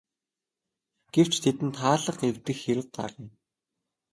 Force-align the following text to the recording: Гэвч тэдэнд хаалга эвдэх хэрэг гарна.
Гэвч 1.13 1.33
тэдэнд 1.43 1.75
хаалга 1.81 2.25
эвдэх 2.31 2.57
хэрэг 2.63 2.87
гарна. 2.95 3.29